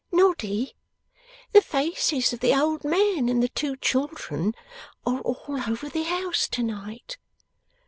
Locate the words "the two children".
3.43-4.55